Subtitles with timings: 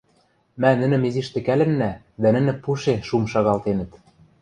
[0.61, 1.91] Мӓ нӹнӹм изиш тӹкӓлӹннӓ,
[2.21, 3.91] дӓ нӹнӹ пуше шум шагалтенӹт.